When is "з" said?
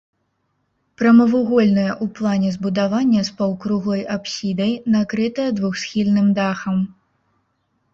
3.29-3.37